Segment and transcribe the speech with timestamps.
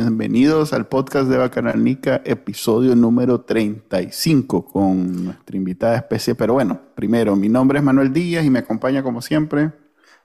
[0.00, 6.36] Bienvenidos al podcast de Bacananica, episodio número 35 con nuestra invitada especial.
[6.36, 9.72] Pero bueno, primero, mi nombre es Manuel Díaz y me acompaña como siempre.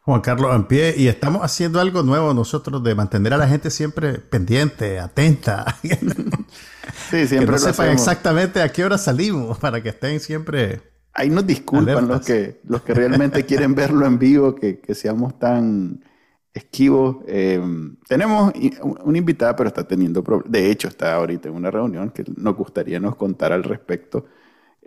[0.01, 3.71] Juan Carlos en pie y estamos haciendo algo nuevo nosotros de mantener a la gente
[3.71, 5.65] siempre pendiente, atenta.
[5.81, 10.83] sí, siempre que no sepan exactamente a qué hora salimos para que estén siempre.
[11.15, 15.39] Ahí nos disculpan los que, los que realmente quieren verlo en vivo, que, que seamos
[15.39, 16.03] tan
[16.53, 17.23] esquivo.
[17.27, 17.61] Eh,
[18.07, 18.53] tenemos
[19.03, 20.51] una invitada, pero está teniendo problemas.
[20.51, 24.25] De hecho, está ahorita en una reunión que nos gustaría nos contar al respecto.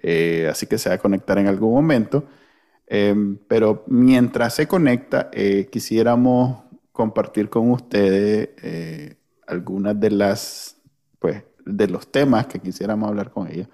[0.03, 2.25] Eh, así que se va a conectar en algún momento.
[2.87, 3.15] Eh,
[3.49, 5.31] pero mientras se conecta,
[5.71, 10.77] quisiéramos compartir con ustedes algunas de las,
[11.19, 13.69] pues, de los temas que quisiéramos hablar con ella.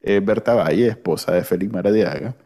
[0.00, 2.36] Berta Valle, esposa de Félix Maradiaga.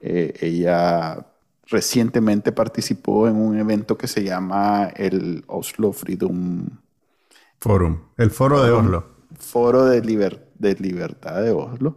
[0.00, 1.29] ella
[1.70, 6.66] recientemente participó en un evento que se llama el Oslo Freedom
[7.60, 9.04] Forum, el Foro de Oslo.
[9.38, 10.00] Foro de,
[10.58, 11.96] de Libertad de Oslo.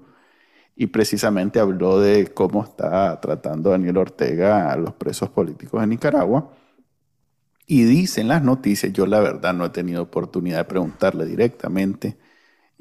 [0.75, 6.51] Y precisamente habló de cómo está tratando Daniel Ortega a los presos políticos en Nicaragua.
[7.65, 12.17] Y dicen las noticias, yo la verdad no he tenido oportunidad de preguntarle directamente,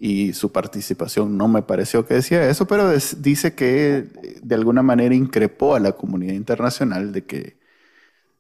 [0.05, 4.83] y su participación no me pareció que decía eso, pero dice que eh, de alguna
[4.83, 7.57] manera increpó a la comunidad internacional de que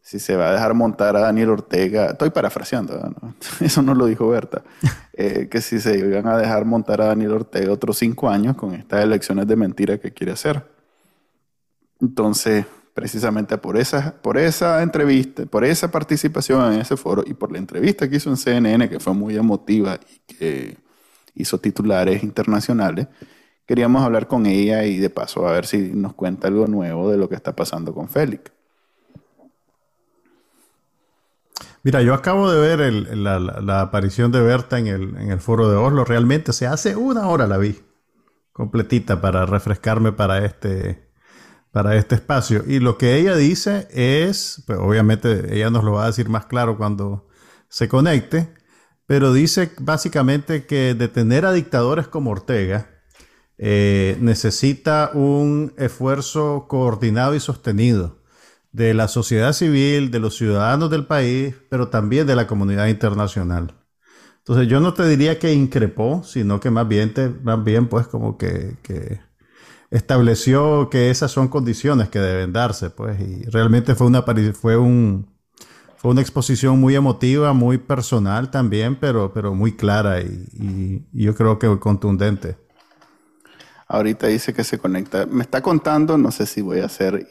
[0.00, 3.14] si se va a dejar montar a Daniel Ortega, estoy parafraseando,
[3.60, 4.64] eso no lo dijo Berta,
[5.12, 8.74] eh, que si se iban a dejar montar a Daniel Ortega otros cinco años con
[8.74, 10.68] estas elecciones de mentira que quiere hacer.
[12.00, 17.52] Entonces, precisamente por esa, por esa entrevista, por esa participación en ese foro y por
[17.52, 20.81] la entrevista que hizo en CNN, que fue muy emotiva y que
[21.34, 23.08] hizo titulares internacionales.
[23.66, 27.16] Queríamos hablar con ella y de paso a ver si nos cuenta algo nuevo de
[27.16, 28.52] lo que está pasando con Félix.
[31.84, 36.04] Mira, yo acabo de ver la, aparición de Berta en el, foro de Oslo.
[36.04, 37.80] Realmente, se hace una hora la vi
[38.52, 41.08] completita para refrescarme para este,
[41.72, 42.62] para este espacio.
[42.66, 46.46] Y lo que ella dice es, pues obviamente ella nos lo va a decir más
[46.46, 47.26] claro cuando
[47.68, 48.54] se conecte,
[49.06, 52.90] pero dice básicamente que detener a dictadores como Ortega
[53.58, 58.22] eh, necesita un esfuerzo coordinado y sostenido
[58.72, 63.74] de la sociedad civil, de los ciudadanos del país, pero también de la comunidad internacional.
[64.38, 68.08] Entonces yo no te diría que increpó, sino que más bien, te, más bien pues
[68.08, 69.20] como que, que
[69.90, 74.24] estableció que esas son condiciones que deben darse, pues, y realmente fue una
[74.54, 75.31] fue un,
[76.02, 81.60] fue una exposición muy emotiva, muy personal también, pero, pero muy clara y, yo creo
[81.60, 82.56] que contundente.
[83.86, 85.26] Ahorita dice que se conecta.
[85.26, 87.28] Me está contando, no sé si voy a ser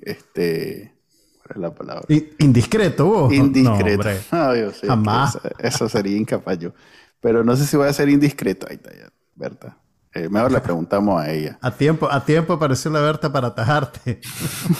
[0.00, 0.94] este.
[1.42, 2.06] ¿Cuál es la palabra?
[2.38, 3.28] indiscreto.
[3.30, 4.08] Indiscreto.
[4.86, 5.38] Jamás.
[5.58, 6.72] Eso, sería incapaz yo.
[7.20, 8.66] Pero no sé si voy a ser indiscreto.
[8.70, 9.76] Ahí está ya, Berta.
[10.14, 11.58] Eh, mejor le preguntamos a ella.
[11.60, 14.22] A tiempo, a tiempo apareció la Berta para atajarte.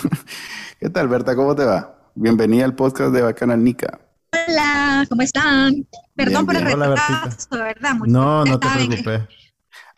[0.81, 1.37] ¿Qué tal, Berta?
[1.37, 1.96] ¿Cómo te va?
[2.19, 4.01] Bienvenida al podcast de Bacana Nica.
[4.33, 5.87] Hola, ¿cómo están?
[6.15, 7.93] Perdón por el retraso, ¿verdad?
[8.07, 9.21] no, no te preocupes.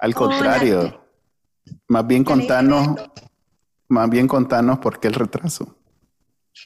[0.01, 1.01] Al contrario,
[1.87, 2.97] más bien contanos,
[3.87, 5.77] más bien contanos por qué el retraso.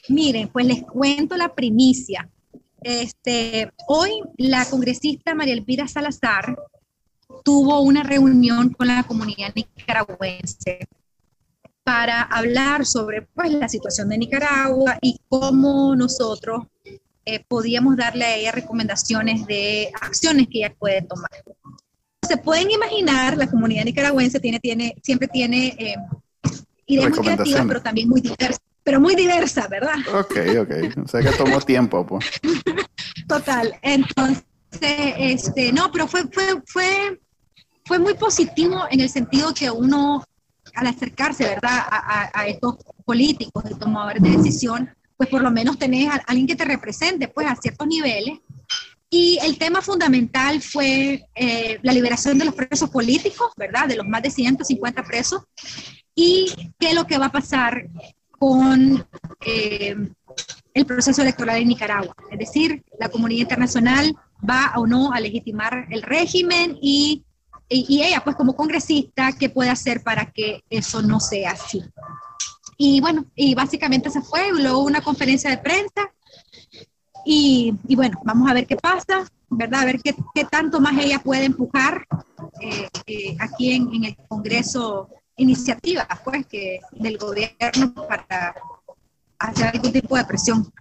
[0.09, 2.27] Miren, pues les cuento la primicia.
[2.81, 6.57] Este, hoy la congresista María Elvira Salazar
[7.43, 10.87] tuvo una reunión con la comunidad nicaragüense
[11.83, 16.63] para hablar sobre pues, la situación de Nicaragua y cómo nosotros
[17.25, 21.29] eh, podíamos darle a ella recomendaciones de acciones que ella puede tomar.
[22.27, 25.95] Se pueden imaginar, la comunidad nicaragüense tiene, tiene, siempre tiene eh,
[26.85, 29.95] ideas muy creativas, pero también muy diversas, pero muy diversa, ¿verdad?
[30.13, 31.03] Ok, ok.
[31.03, 32.25] O sea que tomó tiempo, pues.
[33.27, 33.77] Total.
[33.81, 34.43] Entonces,
[34.81, 37.21] este, no, pero fue, fue, fue,
[37.85, 40.23] fue muy positivo en el sentido que uno
[40.73, 46.09] al acercarse, ¿verdad?, a, estos políticos y tomadores de decisión, pues por lo menos tenés
[46.09, 48.39] a alguien que te represente, pues a ciertos niveles.
[49.09, 54.07] Y el tema fundamental fue eh, la liberación de los presos políticos, ¿verdad?, de los
[54.07, 55.43] más de 150 presos,
[56.15, 57.87] y qué es lo que va a pasar
[58.31, 59.05] con
[59.45, 59.95] eh,
[60.73, 62.15] el proceso electoral en Nicaragua.
[62.31, 64.15] Es decir, la comunidad internacional
[64.47, 67.23] va o no a legitimar el régimen y,
[67.69, 71.81] y, ella, pues como congresista, ¿qué puede hacer para que eso no sea así?
[72.77, 76.11] Y bueno, y básicamente se fue, luego una conferencia de prensa
[77.25, 79.81] y, y bueno, vamos a ver qué pasa, ¿verdad?
[79.81, 82.05] A ver qué, qué tanto más ella puede empujar
[82.61, 88.53] eh, eh, aquí en, en, el Congreso iniciativas pues, que, del gobierno para
[89.39, 90.71] hacer algún tipo de presión.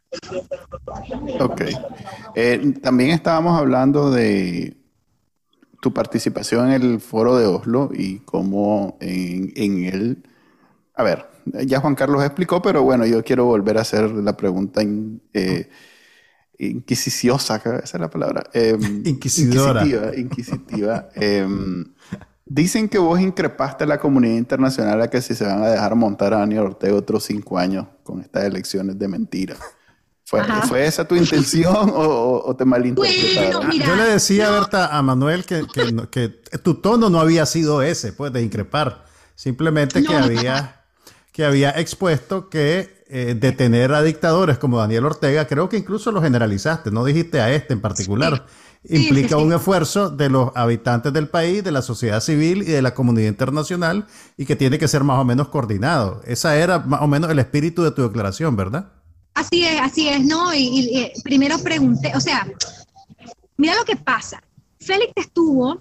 [1.41, 1.63] Ok.
[2.35, 4.77] Eh, también estábamos hablando de
[5.83, 10.23] tu participación en el foro de Oslo y cómo en, en él,
[10.95, 11.27] a ver,
[11.67, 14.81] ya Juan Carlos explicó, pero bueno, yo quiero volver a hacer la pregunta
[15.33, 15.69] eh,
[16.57, 18.45] inquisiciosa, esa es la palabra.
[18.53, 19.83] Em, Inquisidora.
[19.83, 20.17] Inquisitiva.
[20.17, 21.85] inquisitiva em,
[22.45, 25.97] Dicen que vos increpaste a la comunidad internacional a que si se van a dejar
[25.97, 29.57] montar a Daniel Ortega otros cinco años con estas elecciones de mentira.
[30.25, 33.71] ¿Fue, ¿fue esa tu intención o, te malinterpretaron?
[33.73, 35.65] Yo le decía Berta, a Manuel que,
[36.11, 36.29] que,
[36.63, 39.05] tu tono no había sido ese, pues, de increpar.
[39.35, 40.83] Simplemente que, había,
[41.33, 46.23] que había expuesto que eh, detener a dictadores como Daniel Ortega, creo que incluso lo
[46.23, 48.47] generalizaste, no dijiste a este en particular
[48.89, 52.95] implica un esfuerzo de los habitantes del país, de la sociedad civil y de la
[52.95, 56.21] comunidad internacional y que tiene que ser más o menos coordinado.
[56.27, 58.93] Esa era más o menos el espíritu de tu declaración, ¿verdad?
[59.35, 60.55] Así es, así es, ¿no?
[60.55, 62.47] Y, primero pregunté, o sea,
[63.57, 64.43] mira lo que pasa.
[64.79, 65.79] Félix estuvo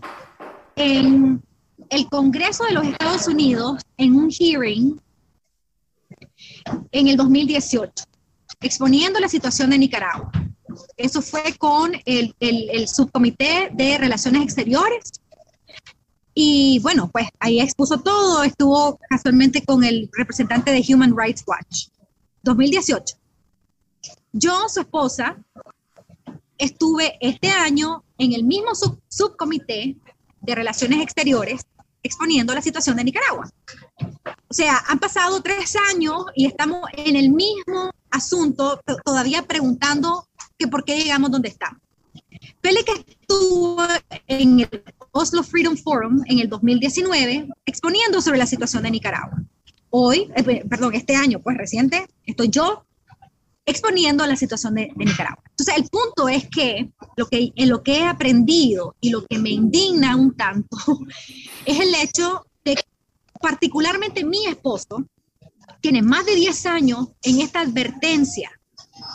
[0.75, 1.41] en
[1.89, 5.01] el Congreso de los Estados Unidos en un hearing
[6.91, 8.05] en el 2018,
[8.61, 10.31] exponiendo la situación de Nicaragua.
[10.95, 15.11] Eso fue con el, subcomité de Relaciones Exteriores.
[16.33, 21.87] Y bueno, pues ahí expuso todo, estuvo casualmente con el representante de Human Rights Watch.
[22.43, 23.20] 2018.
[24.33, 25.37] Yo, su esposa,
[26.57, 28.71] estuve este año en el mismo
[29.09, 29.97] subcomité
[30.41, 31.65] de Relaciones Exteriores
[32.03, 33.49] exponiendo la situación de Nicaragua.
[34.47, 40.67] O sea, han pasado tres años y estamos en el mismo asunto, todavía preguntando que
[40.67, 41.81] por qué llegamos donde estamos.
[42.61, 43.77] Félix estuvo
[44.27, 49.43] en el Oslo Freedom Forum en el 2019 exponiendo sobre la situación de Nicaragua.
[49.89, 52.85] Hoy, eh, perdón, este año, pues reciente, estoy yo
[53.71, 55.43] exponiendo la situación de, Nicaragua.
[55.49, 59.49] Entonces, el punto es que, lo que lo que he aprendido y lo que me
[59.49, 60.77] indigna un tanto
[61.65, 62.83] es el hecho de que
[63.41, 65.03] particularmente mi esposo
[65.81, 68.51] tiene más de 10 años en esta advertencia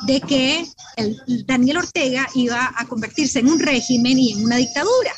[0.07, 0.67] de que
[0.97, 1.17] el,
[1.47, 5.13] Daniel Ortega iba a convertirse en un régimen y en una dictadura.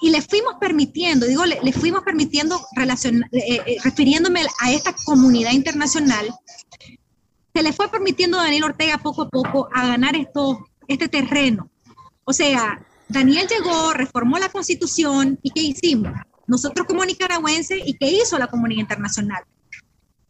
[0.00, 5.52] Y le fuimos permitiendo, digo, le, fuimos permitiendo, relacion, eh, eh, refiriéndome a esta comunidad
[5.52, 6.26] internacional,
[7.54, 11.70] se le fue permitiendo a Daniel Ortega poco a poco a ganar esto, este terreno.
[12.24, 16.12] O sea, Daniel llegó, reformó la constitución y ¿qué hicimos?
[16.48, 19.44] Nosotros como nicaragüenses y ¿qué hizo la comunidad internacional?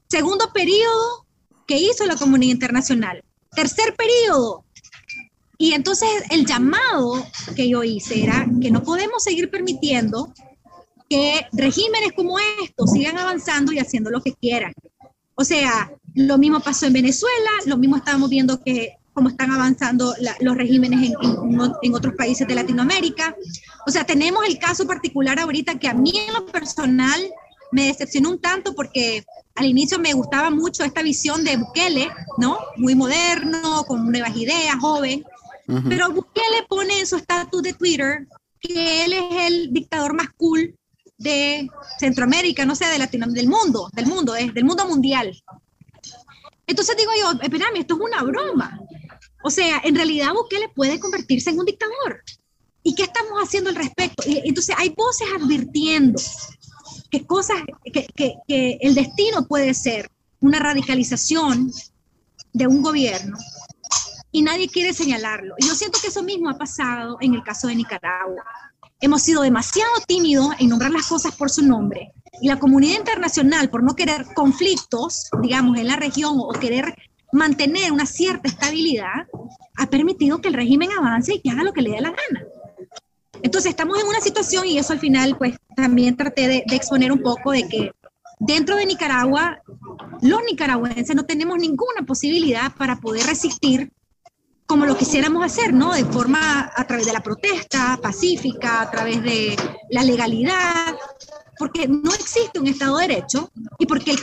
[0.09, 1.27] Segundo periodo,
[1.67, 3.25] ¿qué hizo la comunidad internacional?
[3.51, 4.65] Tercer periodo.
[5.57, 7.27] Y entonces el llamado
[7.57, 10.33] que yo hice era que no podemos seguir permitiendo
[11.09, 14.73] que regímenes como estos sigan avanzando y haciendo lo que quieran.
[15.37, 20.13] O sea, lo mismo pasó en Venezuela, lo mismo estamos viendo que cómo están avanzando
[20.41, 21.15] los regímenes en,
[21.83, 23.35] en, otros países de Latinoamérica.
[23.87, 27.21] O sea, tenemos el caso particular ahorita que a mí en lo personal
[27.71, 32.59] me decepcionó un tanto porque al inicio me gustaba mucho esta visión de Bukele, ¿no?
[32.77, 35.25] Muy moderno, con nuevas ideas, joven.
[35.89, 38.27] Pero Bukele pone en su estatus de Twitter
[38.61, 40.77] que él es el dictador más cool
[41.19, 41.69] de
[41.99, 45.33] Centroamérica, no sé, de Latinoamérica, del mundo, del mundo, del mundo mundial.
[46.67, 48.81] Entonces digo yo, espérame, esto es una broma.
[49.43, 52.23] O sea, en realidad Bukele puede convertirse en un dictador.
[52.83, 54.23] ¿Y qué estamos haciendo al respecto?
[54.27, 56.21] Y, entonces hay voces advirtiendo
[57.11, 61.73] que cosas, que, que el destino puede ser una radicalización
[62.53, 63.37] de un gobierno
[64.33, 65.55] y nadie quiere señalarlo.
[65.59, 68.45] Y yo siento que eso mismo ha pasado en el caso de Nicaragua.
[69.01, 73.71] Hemos sido demasiado tímidos en nombrar las cosas por su nombre y la comunidad internacional,
[73.71, 76.95] por no querer conflictos, digamos, en la región o querer
[77.33, 79.27] mantener una cierta estabilidad,
[79.77, 82.45] ha permitido que el régimen avance y que haga lo que le dé la gana.
[83.43, 87.21] Entonces estamos en una situación y eso al final pues también traté de, exponer un
[87.21, 87.91] poco de que
[88.39, 89.61] dentro de Nicaragua
[90.23, 93.91] los nicaragüenses no tenemos ninguna posibilidad para poder resistir
[94.67, 95.93] como lo quisiéramos hacer, ¿no?
[95.93, 99.57] De forma a través de la protesta pacífica, a través de
[99.91, 100.97] la legalidad,
[101.59, 104.17] porque no existe un Estado de Derecho y porque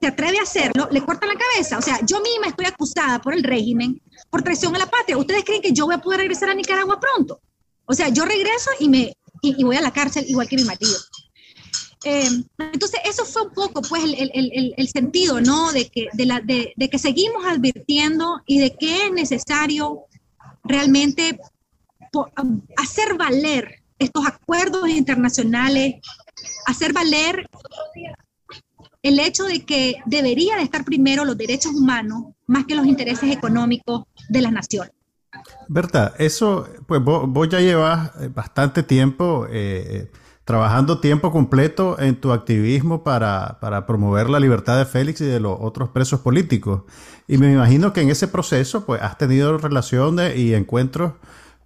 [0.00, 1.78] se atreve a hacerlo, le cortan la cabeza.
[1.78, 5.16] O sea, yo misma estoy acusada por el régimen por traición a la patria.
[5.16, 7.40] ¿Ustedes creen que yo voy a poder regresar a Nicaragua pronto?
[7.86, 10.98] O sea, yo regreso y, me, y, voy a la cárcel igual que mi marido.
[12.04, 12.28] Eh,
[12.58, 15.72] entonces, eso fue un poco, pues, el, el, el sentido, ¿no?
[15.72, 20.04] De que, de, la, de, de que seguimos advirtiendo y de que es necesario
[20.64, 21.38] realmente
[22.76, 25.96] hacer valer estos acuerdos internacionales,
[26.66, 27.48] hacer valer
[29.02, 33.30] el hecho de que debería de estar primero los derechos humanos más que los intereses
[33.30, 34.92] económicos de las naciones.
[35.68, 40.10] Berta, eso, pues vos, ya llevas eh, bastante tiempo eh,
[40.48, 45.40] trabajando tiempo completo en tu activismo para, para, promover la libertad de Félix y de
[45.40, 46.84] los otros presos políticos.
[47.26, 51.12] Y me imagino que en ese proceso, pues has tenido relaciones y encuentros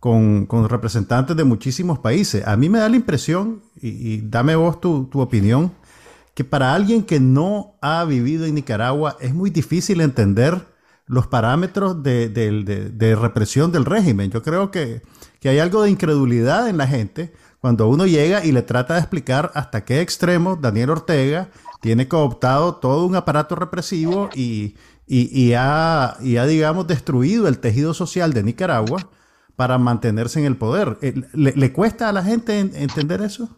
[0.00, 2.44] con, con representantes de muchísimos países.
[2.44, 5.70] A mí me da la impresión, y, dame vos tu, tu opinión,
[6.34, 10.66] que para alguien que no ha vivido en Nicaragua es muy difícil entender
[11.06, 14.32] los parámetros de, de, represión del régimen.
[14.32, 15.02] Yo creo que,
[15.38, 19.00] que, hay algo de incredulidad en la gente cuando uno llega y le trata de
[19.00, 21.48] explicar hasta qué extremo Daniel Ortega
[21.80, 24.74] tiene cooptado todo un aparato represivo y,
[25.06, 29.08] y, ha, y ha, digamos, destruido el tejido social de Nicaragua
[29.54, 30.98] para mantenerse en el poder.
[31.02, 33.48] Eh, ¿Le, le cuesta a la gente entender eso?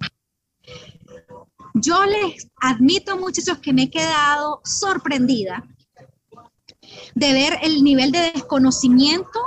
[1.73, 5.65] Yo les admito, muchachos, que me he quedado sorprendida
[7.15, 9.41] de ver el nivel de desconocimiento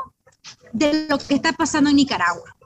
[0.74, 2.57] de lo que está pasando en Nicaragua.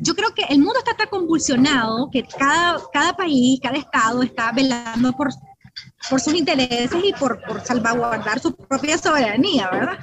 [0.00, 4.52] Yo creo que el mundo está tan convulsionado que cada, cada país, cada estado está
[4.52, 5.28] velando por,
[6.10, 9.98] por sus intereses y por, por salvaguardar su propia soberanía, ¿verdad?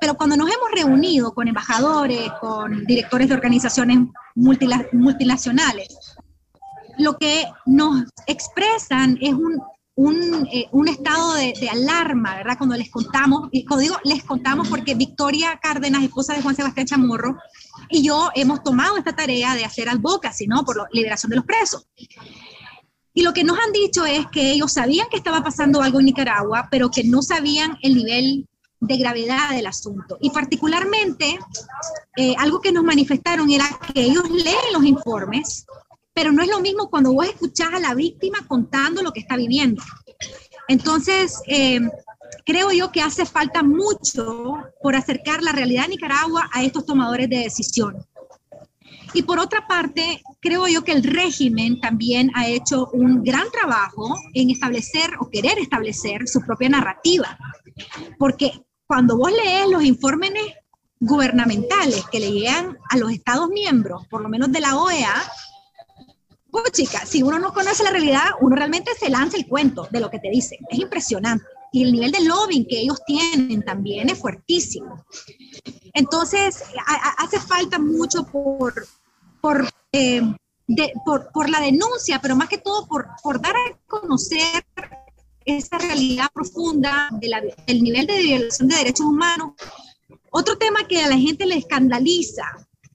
[0.00, 3.98] Pero cuando nos hemos reunido con embajadores, con directores de organizaciones
[4.34, 5.88] multinacionales,
[6.98, 9.60] lo que nos expresan es un,
[9.94, 12.58] un, eh, un estado de, de, alarma, ¿verdad?
[12.58, 16.86] Cuando les contamos, y cuando digo les contamos porque Victoria Cárdenas, esposa de Juan Sebastián
[16.86, 17.36] Chamorro,
[17.90, 20.64] y yo hemos tomado esta tarea de hacer advocacy, ¿no?
[20.64, 21.86] Por la liberación de los presos.
[23.14, 26.06] Y lo que nos han dicho es que ellos sabían que estaba pasando algo en
[26.06, 28.46] Nicaragua, pero que no sabían el nivel
[28.80, 30.18] de gravedad del asunto.
[30.20, 31.38] Y particularmente,
[32.16, 35.66] eh, algo que nos manifestaron era que ellos leen los informes,
[36.12, 39.36] pero no es lo mismo cuando vos escuchás a la víctima contando lo que está
[39.36, 39.82] viviendo.
[40.68, 41.80] Entonces, eh,
[42.44, 47.28] creo yo que hace falta mucho por acercar la realidad de Nicaragua a estos tomadores
[47.28, 47.96] de decisión.
[49.14, 54.16] Y por otra parte, creo yo que el régimen también ha hecho un gran trabajo
[54.34, 57.38] en establecer o querer establecer su propia narrativa.
[58.18, 58.52] Porque
[58.86, 60.32] cuando vos lees los informes
[61.00, 65.14] gubernamentales que le llegan a los Estados miembros, por lo menos de la OEA,
[66.50, 70.00] pues chica, si uno no conoce la realidad, uno realmente se lanza el cuento de
[70.00, 70.58] lo que te dicen.
[70.70, 71.44] Es impresionante.
[71.72, 75.04] Y el nivel de lobbying que ellos tienen también es fuertísimo.
[75.92, 76.62] Entonces,
[77.18, 78.74] hace falta mucho por,
[79.92, 80.22] eh,
[81.04, 84.64] por, por, la denuncia, pero más que todo por, por dar a conocer
[85.44, 89.52] esa realidad profunda del nivel de violación de derechos humanos.
[90.30, 92.44] Otro tema que a la gente le escandaliza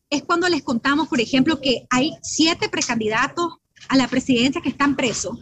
[0.09, 3.55] es cuando les contamos, por ejemplo, que hay siete precandidatos
[3.89, 5.39] a la presidencia que están presos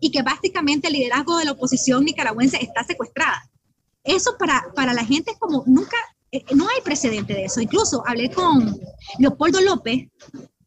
[0.00, 3.42] y que básicamente el liderazgo de la oposición nicaragüense está secuestrada.
[4.04, 5.96] Eso para, para la gente es como nunca,
[6.30, 7.60] eh, no hay precedente de eso.
[7.60, 8.78] Incluso hablé con
[9.18, 10.08] Leopoldo López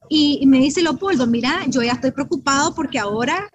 [0.09, 3.50] y, me dice Leopoldo, mira, yo ya estoy preocupado porque ahora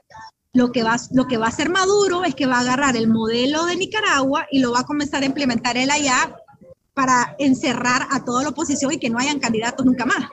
[0.52, 3.08] lo que, va, lo que va a hacer Maduro es que va a agarrar el
[3.08, 6.36] modelo de Nicaragua y lo va a comenzar a implementar él allá
[6.94, 10.28] para encerrar a toda la oposición y que no hayan candidatos nunca más.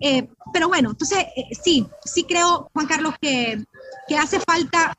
[0.00, 3.64] Eh, pero bueno, entonces eh, sí, sí creo, Juan Carlos, que,
[4.08, 4.94] que hace falta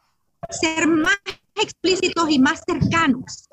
[0.50, 1.18] ser más
[1.56, 3.48] explícitos y más cercanos.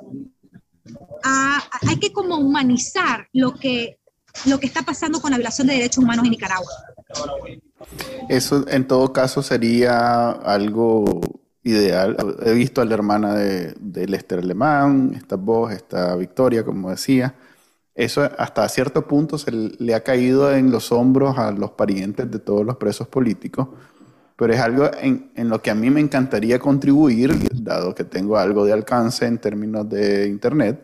[1.22, 3.98] hay que como humanizar lo que,
[4.46, 6.70] lo que está pasando con la violación de derechos humanos en Nicaragua.
[8.28, 11.20] Eso en todo caso sería algo
[11.62, 12.16] ideal.
[12.44, 17.34] He visto a la hermana de, de Lester Alemán, esta voz, esta Victoria, como decía.
[17.94, 22.38] Eso hasta cierto punto se le ha caído en los hombros a los parientes de
[22.38, 23.68] todos los presos políticos,
[24.40, 27.30] pero es algo en, en lo que a mí me encantaría contribuir,
[27.62, 30.82] dado que tengo algo de alcance en términos de Internet,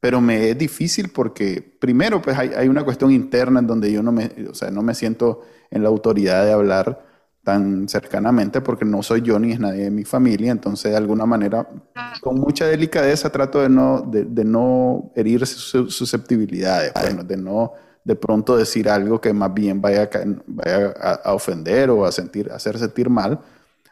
[0.00, 4.02] pero me es difícil porque primero pues hay, hay, una cuestión interna en donde yo
[4.02, 7.04] no me, o sea, no me siento en la autoridad de hablar
[7.44, 11.26] tan cercanamente porque no soy yo ni es nadie de mi familia, entonces de alguna
[11.26, 11.68] manera
[12.22, 16.94] con mucha delicadeza trato de no, de, de no herir susceptibilidades,
[17.28, 17.74] de no
[18.06, 20.08] de pronto decir algo que más bien vaya, a,
[20.46, 20.94] vaya
[21.24, 23.40] a, ofender o a sentir, a hacer sentir mal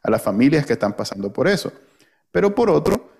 [0.05, 1.73] a las familias que están pasando por eso.
[2.31, 3.11] Pero por otro,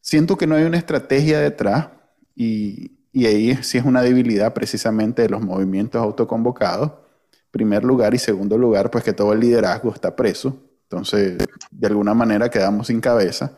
[0.00, 1.88] siento que no hay una estrategia detrás
[2.34, 6.92] y, y ahí sí es una debilidad precisamente de los movimientos autoconvocados,
[7.50, 11.36] primer lugar, y segundo lugar, pues que todo el liderazgo está preso, entonces
[11.70, 13.52] de alguna manera quedamos sin cabeza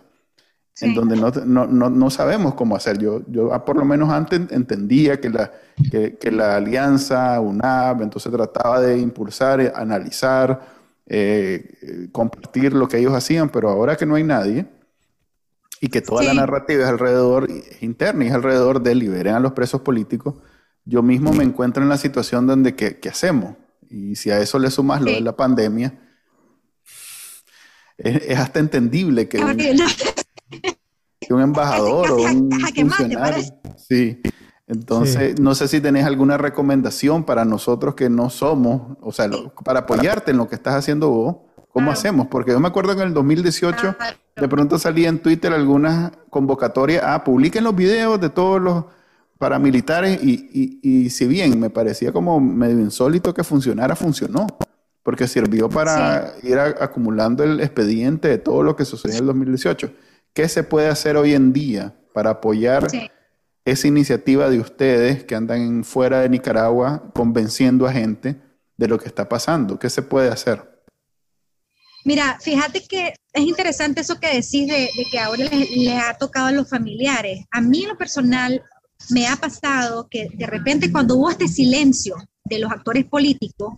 [0.80, 1.30] en donde no,
[1.66, 2.98] no, no, sabemos cómo hacer.
[2.98, 5.52] Yo, yo ah, por lo menos antes entendía que la,
[5.90, 10.60] que, que la alianza UNAP, entonces trataba de impulsar, eh, analizar,
[11.06, 14.66] eh, compartir lo que ellos hacían, pero ahora que no hay nadie
[15.80, 19.40] y que toda la narrativa es alrededor, es interna y es alrededor de liberen a
[19.40, 20.34] los presos políticos,
[20.84, 23.56] yo mismo me encuentro en la situación donde, ¿qué, qué hacemos?
[23.88, 25.98] Y si a eso le sumas lo de la pandemia,
[27.98, 29.38] es, hasta entendible que
[31.30, 32.50] un embajador o un
[32.90, 33.44] funcionario.
[33.76, 34.20] Sí.
[34.66, 39.28] Entonces, no sé si tenés alguna recomendación para nosotros que no somos, o sea,
[39.64, 41.36] para apoyarte en lo que estás haciendo vos.
[41.72, 42.26] ¿Cómo hacemos?
[42.28, 43.96] Porque yo me acuerdo que en el 2018
[44.36, 48.84] de pronto salía en Twitter algunas convocatorias, ah, publiquen los videos de todos los
[49.38, 54.46] paramilitares y, y, si bien me parecía como medio insólito que funcionara, funcionó,
[55.02, 59.90] porque sirvió para ir acumulando el expediente de todo lo que sucedió en el 2018.
[60.32, 62.86] ¿Qué se puede hacer hoy en día para apoyar
[63.64, 68.40] esa iniciativa de ustedes que andan fuera de Nicaragua convenciendo a gente
[68.76, 69.78] de lo que está pasando?
[69.78, 70.70] ¿Qué se puede hacer?
[72.04, 76.52] Mira, fíjate que es interesante eso que decís de, que ahora les, ha tocado a
[76.52, 77.44] los familiares.
[77.50, 78.62] A mí en lo personal
[79.10, 83.74] me ha pasado que de repente cuando hubo este silencio de los actores políticos,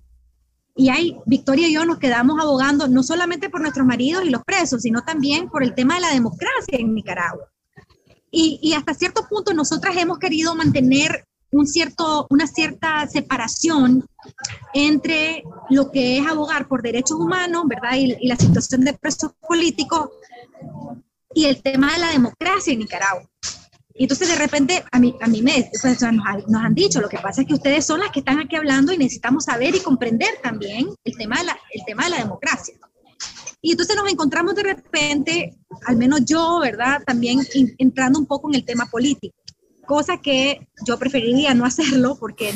[0.75, 4.43] y hay, Victoria y yo nos quedamos abogando no solamente por nuestros maridos y los
[4.43, 7.47] presos, sino también por el tema de la democracia en Nicaragua.
[8.31, 14.07] Y, y hasta cierto punto nosotras hemos querido mantener un cierto, una cierta separación
[14.73, 17.97] entre lo que es abogar por derechos humanos, ¿verdad?
[17.97, 20.09] Y, y la situación de presos políticos
[21.35, 23.29] y el tema de la democracia en Nicaragua.
[23.95, 27.19] Y entonces de repente a mí, a mí me, pues, nos, han dicho, lo que
[27.19, 30.31] pasa es que ustedes son las que están aquí hablando y necesitamos saber y comprender
[30.43, 32.75] también el tema de la, el tema de la democracia.
[33.61, 37.03] Y entonces nos encontramos de repente, al menos yo, ¿verdad?
[37.07, 37.41] También
[37.79, 39.37] entrando un poco en el tema político,
[39.87, 42.53] cosa que yo preferiría no hacerlo porque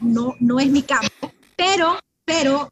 [0.00, 2.70] no, no es mi campo, pero, pero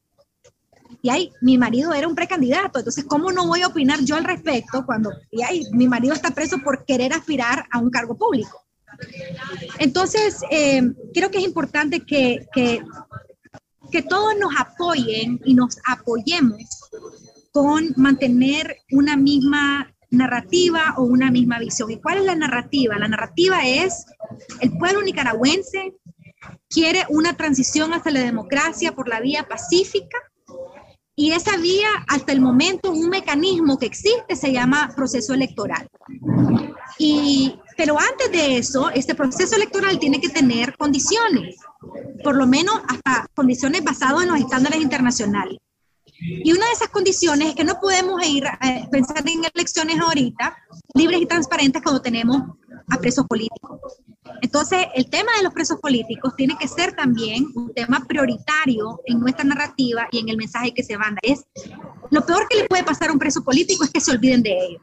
[1.05, 4.25] y ahí mi marido era un precandidato, entonces ¿cómo no voy a opinar yo al
[4.25, 8.65] respecto cuando y ahí mi marido está preso por querer aspirar a un cargo público?
[9.79, 10.81] Entonces, eh,
[11.13, 12.83] creo que es importante que, que,
[13.91, 16.65] que todos nos apoyen y nos apoyemos
[17.53, 21.91] con mantener una misma narrativa o una misma visión.
[21.91, 22.97] ¿Y cuál es la narrativa?
[22.97, 24.07] La narrativa es
[24.61, 25.93] el pueblo nicaragüense
[26.71, 30.17] quiere una transición hacia la democracia por la vía pacífica
[31.17, 35.87] y esa vía, hasta el momento, un mecanismo que existe se llama proceso electoral.
[36.99, 41.57] Y, pero antes de eso, este proceso electoral tiene que tener condiciones,
[42.25, 45.59] por lo menos hasta condiciones basadas en los estándares internacionales.
[46.19, 50.01] Y una de esas condiciones es que no podemos ir a eh, pensar en elecciones
[50.01, 50.57] ahorita
[50.95, 52.43] libres y transparentes cuando tenemos
[52.89, 54.01] a presos políticos.
[54.55, 59.19] Entonces, el tema de los presos políticos tiene que ser también un tema prioritario en
[59.19, 61.19] nuestra narrativa y en el mensaje que se manda.
[61.25, 61.43] Es
[62.13, 64.57] lo peor que le puede pasar a un preso político es que se olviden de
[64.57, 64.83] ellos.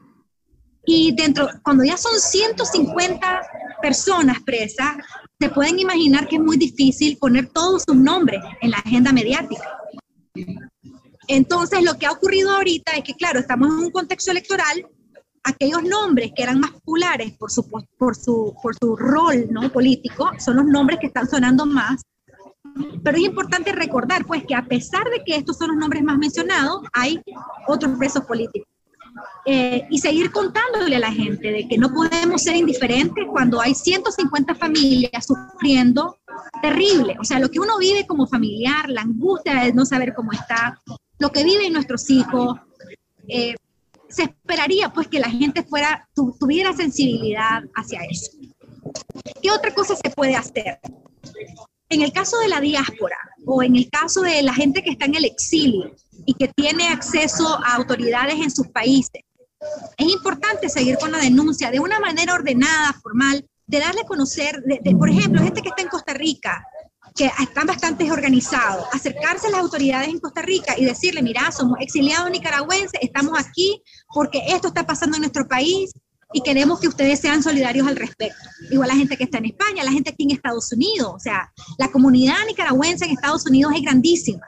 [0.84, 3.40] Y dentro, cuando ya son 150
[3.80, 4.94] personas presas,
[5.40, 9.78] se pueden imaginar que es muy difícil poner todos sus nombres en la agenda mediática.
[11.28, 14.86] Entonces, lo que ha ocurrido ahorita es que, claro, estamos en un contexto electoral
[15.44, 19.70] aquellos nombres que eran más populares por su, por su, por su rol ¿no?
[19.72, 22.02] político son los nombres que están sonando más.
[23.02, 26.16] Pero es importante recordar, pues, que a pesar de que estos son los nombres más
[26.16, 27.20] mencionados, hay
[27.66, 28.68] otros presos políticos.
[29.44, 33.74] Eh, y seguir contándole a la gente de que no podemos ser indiferentes cuando hay
[33.74, 36.18] 150 familias sufriendo
[36.62, 37.16] terrible.
[37.20, 40.80] O sea, lo que uno vive como familiar, la angustia de no saber cómo está,
[41.18, 42.58] lo que viven nuestros hijos,
[43.28, 43.54] eh,
[44.12, 48.32] se esperaría pues que la gente fuera, tuviera sensibilidad hacia eso.
[49.42, 50.78] ¿Qué otra cosa se puede hacer?
[51.88, 55.06] En el caso de la diáspora o en el caso de la gente que está
[55.06, 55.94] en el exilio
[56.26, 59.22] y que tiene acceso a autoridades en sus países,
[59.96, 64.62] es importante seguir con la denuncia de una manera ordenada, formal, de darle a conocer,
[64.98, 66.64] por ejemplo, gente que está en Costa Rica,
[67.14, 71.78] que están bastante organizados, acercarse a las autoridades en Costa Rica y decirle, mira, somos
[71.80, 75.92] exiliados nicaragüenses, estamos aquí porque esto está pasando en nuestro país
[76.32, 78.38] y queremos que ustedes sean solidarios al respecto.
[78.70, 81.52] Igual la gente que está en España, la gente aquí en Estados Unidos, o sea,
[81.78, 84.40] la comunidad nicaragüense en Estados Unidos es grandísima.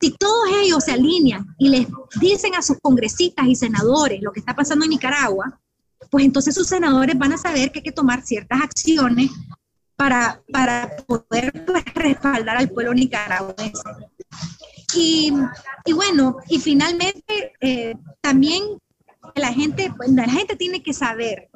[0.00, 1.86] Si todos ellos se alinean y les
[2.20, 5.58] dicen a sus congresistas y senadores lo que está pasando en Nicaragua,
[6.10, 9.30] pues entonces sus senadores van a saber que hay que tomar ciertas acciones
[9.96, 13.82] para, para poder pues, respaldar al pueblo nicaragüense.
[14.94, 15.32] Y,
[15.84, 18.62] y bueno, y finalmente eh, también
[19.34, 21.48] la gente, la gente tiene que saber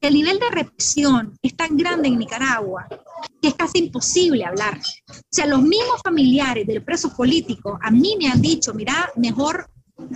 [0.00, 2.86] que el nivel de represión es tan grande en Nicaragua
[3.40, 4.78] que es casi imposible hablar.
[5.10, 9.68] O sea, los mismos familiares del preso político a mí me han dicho, mira, mejor,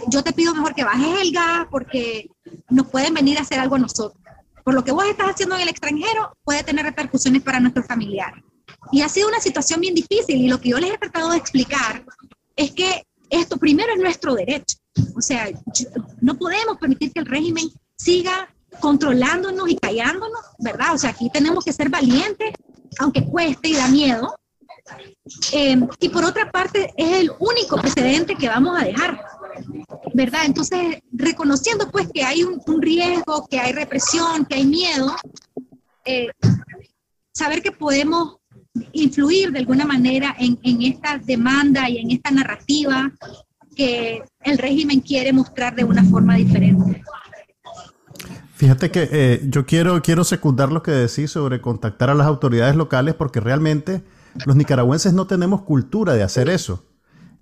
[0.08, 2.30] yo te pido mejor que bajes el gas porque
[2.70, 4.23] nos pueden venir a hacer algo a nosotros.
[4.64, 8.42] Por lo que vos estás haciendo en el extranjero puede tener repercusiones para nuestros familiares.
[8.90, 11.36] Y ha sido una situación bien difícil y lo que yo les he tratado de
[11.36, 12.04] explicar
[12.56, 14.78] es que esto primero es nuestro derecho.
[15.16, 15.48] O sea,
[16.20, 18.48] no podemos permitir que el régimen siga
[18.80, 20.94] controlándonos y callándonos, ¿verdad?
[20.94, 22.52] O sea, aquí tenemos que ser valientes,
[22.98, 24.34] aunque cueste y da miedo.
[25.52, 29.24] Eh, y por otra parte, es el único precedente que vamos a dejar,
[30.14, 30.46] ¿verdad?
[30.46, 35.14] Entonces, reconociendo pues que hay un, riesgo, que hay represión, que hay miedo,
[36.06, 36.28] eh,
[37.32, 38.36] saber que podemos
[38.92, 43.12] influir de alguna manera en, en esta demanda y en esta narrativa
[43.76, 47.02] que el régimen quiere mostrar de una forma diferente.
[48.54, 52.76] Fíjate que eh, yo quiero, quiero secundar lo que decís sobre contactar a las autoridades
[52.76, 54.04] locales porque realmente
[54.46, 56.84] los nicaragüenses no tenemos cultura de hacer eso.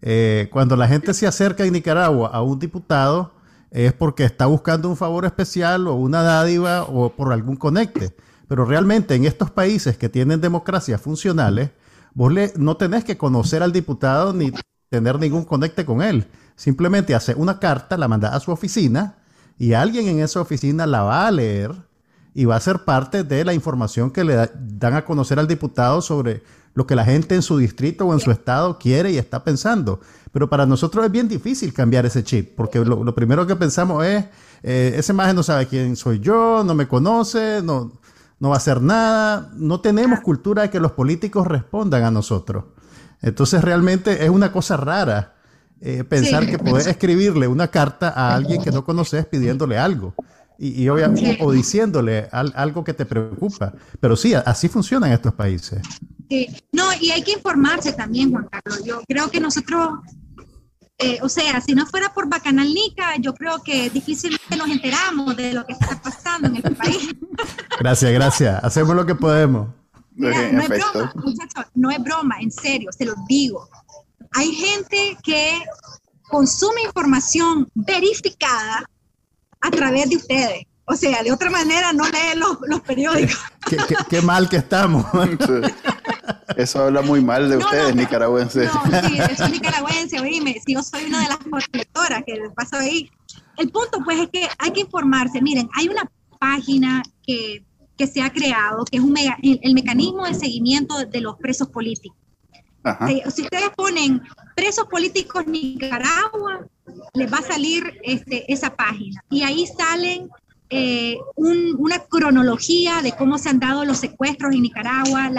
[0.03, 3.33] Eh, cuando la gente se acerca en Nicaragua a un diputado
[3.71, 8.15] es porque está buscando un favor especial o una dádiva o por algún conecte.
[8.49, 11.71] Pero realmente en estos países que tienen democracias funcionales,
[12.13, 14.53] vos no tenés que conocer al diputado ni
[14.91, 16.27] tener ningún conecte con él.
[16.55, 19.17] Simplemente hace una carta, la manda a su oficina
[19.59, 21.73] y alguien en esa oficina la va a leer
[22.35, 26.03] y va a ser parte de la información que le dan a conocer al diputado
[26.03, 26.43] sobre
[26.75, 30.01] lo que la gente en su distrito o en su estado quiere y está pensando.
[30.33, 34.25] Pero para nosotros es bien difícil cambiar ese chip, porque lo, primero que pensamos es,
[34.63, 37.93] eh, ese imagen no sabe quién soy yo, no me conoce, no,
[38.39, 39.51] no va a hacer nada.
[39.57, 42.65] No tenemos cultura de que los políticos respondan a nosotros.
[43.21, 45.35] Entonces realmente es una cosa rara
[45.85, 50.15] eh, pensar que puedes escribirle una carta a alguien que no conoces pidiéndole algo.
[50.59, 53.73] Y, obviamente, o diciéndole algo que te preocupa.
[54.01, 55.81] Pero sí, así funcionan estos países.
[56.29, 56.49] Sí.
[56.73, 58.85] No, y hay que informarse también, Juan Carlos.
[58.85, 59.99] Yo creo que nosotros,
[60.99, 65.53] eh, o sea, si no fuera por Bacanalnica, yo creo que difícilmente nos enteramos de
[65.53, 67.11] lo que está pasando en el país.
[67.81, 68.63] Gracias, gracias.
[68.63, 69.69] Hacemos lo que podemos.
[70.15, 73.69] no es broma, muchachos, no es broma, en serio, se lo digo
[74.33, 75.61] hay gente que
[76.29, 78.85] consume información verificada
[79.63, 80.67] a través de ustedes.
[80.85, 83.41] O sea, de otra manera no lee los, periódicos.
[84.11, 85.07] ¿Qué, mal que estamos.
[86.57, 88.69] Eso habla muy mal de ustedes, nicaragüenses.
[88.75, 91.39] No, sí, eso nicaragüense, oíme, si yo soy una de las
[91.73, 93.11] lectoras que pasó ahí.
[93.57, 95.41] El punto, pues, es que hay que informarse.
[95.41, 97.65] Miren, hay una página que,
[98.13, 102.19] se ha creado, que es un el mecanismo de seguimiento de los presos políticos.
[103.09, 104.21] Eh, si ustedes ponen
[104.57, 106.67] presos políticos Nicaragua,
[107.15, 109.23] les va a salir este, esa página.
[109.31, 110.31] Y ahí salen
[110.71, 115.31] eh, una cronología de cómo se han dado los secuestros en Nicaragua,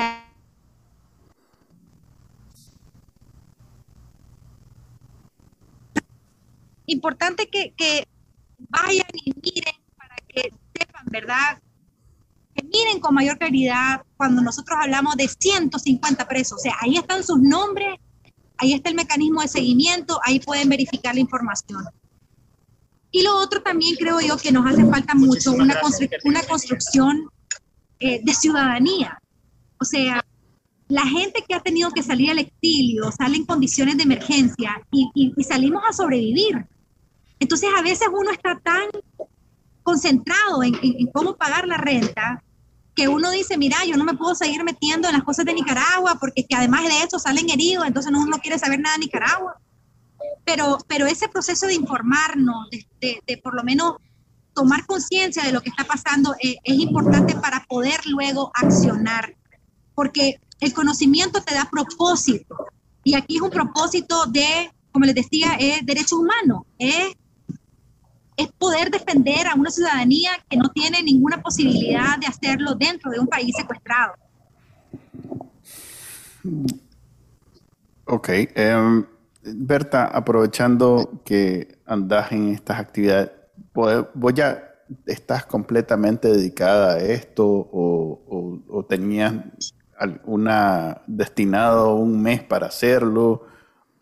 [6.85, 8.05] Importante que, que
[8.69, 11.57] vayan y miren para que sepan, ¿verdad?
[12.53, 16.59] que miren con mayor claridad cuando nosotros hablamos de 150 presos.
[16.59, 17.95] O sea, ahí están sus nombres,
[18.57, 21.83] ahí está el mecanismo de seguimiento, ahí pueden verificar la información.
[23.11, 25.79] Y lo otro también creo yo que nos hace falta mucho una,
[26.23, 27.29] una construcción
[27.99, 29.21] eh, de ciudadanía.
[29.79, 30.25] O sea,
[30.87, 35.09] la gente que ha tenido que salir al exilio sale en condiciones de emergencia y,
[35.13, 36.65] y salimos a sobrevivir.
[37.39, 38.87] Entonces a veces uno está tan
[39.83, 40.73] concentrado en,
[41.13, 42.43] cómo pagar la renta,
[42.95, 46.17] que uno dice, mira, yo no me puedo seguir metiendo en las cosas de Nicaragua,
[46.19, 49.59] porque que además de eso salen heridos, entonces uno no quiere saber nada de Nicaragua.
[50.45, 53.95] Pero, pero ese proceso de informarnos, de, por lo menos
[54.53, 59.35] tomar conciencia de lo que está pasando, eh, es importante para poder luego accionar,
[59.95, 62.55] porque el conocimiento te da propósito.
[63.03, 67.13] Y aquí es un propósito de, como les decía, es derechos humanos, es
[68.37, 73.19] es poder defender a una ciudadanía que no tiene ninguna posibilidad de hacerlo dentro de
[73.19, 74.13] un país secuestrado.
[78.05, 78.29] Ok.
[78.55, 79.05] Em,
[79.43, 83.31] Berta, aprovechando que andas en estas actividades,
[83.73, 84.73] ¿vos ya
[85.05, 89.33] estás completamente dedicada a esto o, tenías
[90.25, 93.47] una destinado un mes para hacerlo?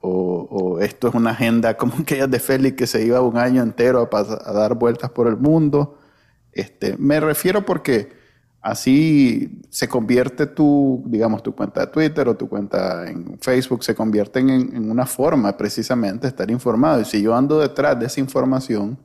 [0.03, 4.09] O, esto es una agenda como aquella de Félix que se iba un año entero
[4.11, 5.97] a, dar vueltas por el mundo.
[6.51, 8.21] Este, me refiero porque
[8.61, 13.95] Así se convierte tu, digamos, tu cuenta de Twitter o tu cuenta en Facebook, se
[13.95, 17.01] convierten en, una forma precisamente de estar informado.
[17.01, 18.99] Y si yo ando detrás de esa información,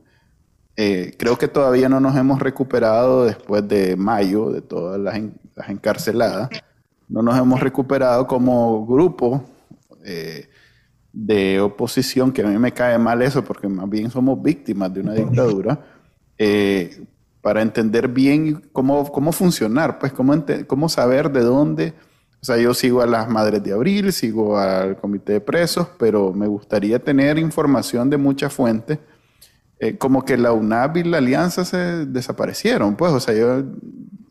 [0.75, 5.19] eh, creo que todavía no nos hemos recuperado después de mayo, de todas las,
[5.67, 6.49] encarceladas,
[7.09, 9.43] no nos hemos recuperado como grupo
[10.05, 10.47] eh,
[11.19, 15.01] de oposición, que a mí me cae mal eso, porque más bien somos víctimas de
[15.01, 15.79] una dictadura.
[16.37, 17.05] Eh,
[17.41, 21.93] para entender bien cómo, cómo funcionar, pues cómo, cómo saber de dónde.
[22.39, 26.33] O sea, yo sigo a las Madres de Abril, sigo al Comité de Presos, pero
[26.33, 28.99] me gustaría tener información de muchas fuentes.
[29.79, 33.63] Eh, como que la UNAP y la Alianza se desaparecieron, pues, o sea, ellos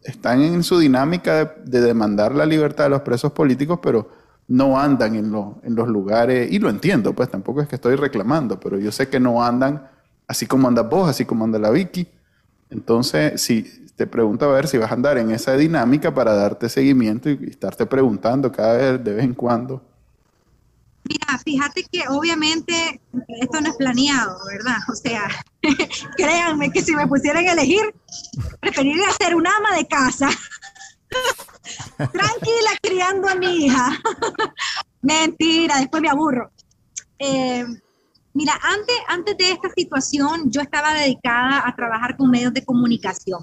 [0.05, 4.09] están en su dinámica de, demandar la libertad de los presos políticos, pero
[4.49, 8.79] no andan en, los lugares, y lo entiendo, pues tampoco es que estoy reclamando, pero
[8.79, 9.89] yo sé que no andan
[10.29, 12.09] así como anda vos, así como anda la Vicky,
[12.71, 13.63] entonces, si
[13.97, 17.39] te pregunto a ver si vas a andar en esa dinámica para darte seguimiento y
[17.49, 19.83] estarte preguntando cada vez de vez en cuando.
[21.09, 23.01] Mira, fíjate que obviamente
[23.41, 24.79] esto no es planeado, ¿verdad?
[24.91, 25.29] O sea,
[26.17, 27.95] créanme que si me pusieran a elegir,
[28.61, 30.29] preferiría ser una ama de casa,
[31.97, 33.91] tranquila criando a mi hija.
[35.03, 36.51] Mentira, después me aburro.
[37.19, 37.65] Eh,
[38.37, 43.41] Mira, antes, antes de esta situación yo estaba dedicada a trabajar con medios de comunicación.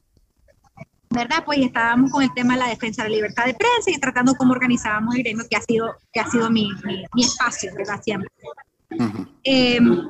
[1.10, 1.44] ¿verdad?
[1.44, 4.36] Pues estábamos con el tema de la defensa de la libertad de prensa y tratando
[4.36, 8.02] cómo organizábamos el gremio, que ha sido, que ha sido mi, mi, espacio, ¿verdad?
[8.04, 8.30] Siempre.
[9.44, 10.02] Em,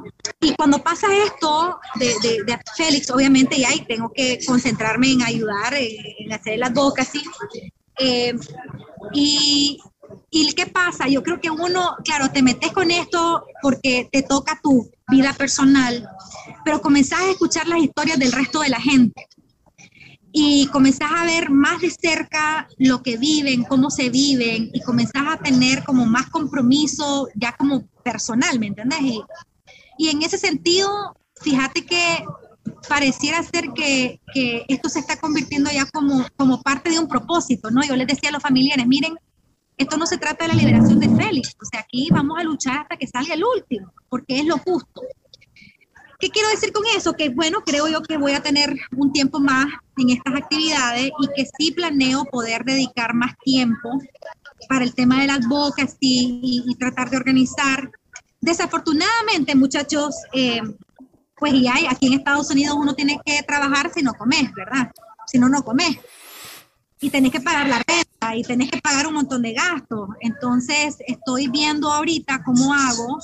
[0.41, 2.07] y cuando pasa esto de,
[2.45, 7.21] de, Félix, obviamente ya ahí tengo que concentrarme en ayudar, en, hacer las advocacy.
[7.99, 8.33] Eh,
[9.13, 9.79] y,
[10.29, 11.07] ¿Y qué pasa?
[11.07, 16.07] Yo creo que uno, claro, te metes con esto porque te toca tu vida personal,
[16.63, 19.27] pero comenzás a escuchar las historias del resto de la gente
[20.35, 25.23] y comenzás a ver más de cerca lo que viven, cómo se viven y comenzás
[25.27, 28.99] a tener como más compromiso ya como personal, ¿me entiendes?
[29.99, 32.25] Y, en ese sentido, fíjate que
[32.89, 37.69] pareciera ser que, que, esto se está convirtiendo ya como, como parte de un propósito,
[37.69, 37.83] ¿no?
[37.83, 39.15] Yo les decía a los familiares, miren,
[39.77, 42.79] esto no se trata de la liberación de Félix, o sea, aquí vamos a luchar
[42.79, 45.01] hasta que salga el último, porque es lo justo.
[46.23, 47.11] ¿Qué quiero decir con eso?
[47.11, 49.65] Que bueno, creo yo que voy a tener un tiempo más
[49.97, 53.89] en estas actividades y que sí planeo poder dedicar más tiempo
[54.69, 57.91] para el tema de las bocas y, y tratar de organizar.
[58.39, 60.61] Desafortunadamente, muchachos, eh,
[61.35, 64.93] pues ya aquí en Estados Unidos uno tiene que trabajar si no comes, ¿verdad?
[65.27, 65.97] Si no, no comes
[67.03, 70.09] y tenés que pagar la renta y tenés que pagar un montón de gastos.
[70.21, 73.19] Entonces, estoy viendo ahorita cómo hago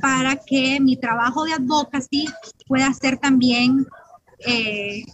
[0.00, 2.24] para que mi trabajo de advocacy
[2.66, 3.86] pueda ser también
[4.38, 5.04] eh,